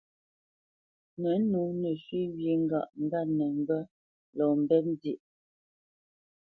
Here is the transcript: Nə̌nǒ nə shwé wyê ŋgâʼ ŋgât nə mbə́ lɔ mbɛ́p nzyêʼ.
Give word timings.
Nə̌nǒ 1.21 1.61
nə 1.81 1.89
shwé 2.03 2.21
wyê 2.35 2.53
ŋgâʼ 2.63 2.87
ŋgât 3.03 3.27
nə 3.37 3.45
mbə́ 3.59 3.81
lɔ 4.37 4.45
mbɛ́p 4.61 4.83
nzyêʼ. 4.93 5.21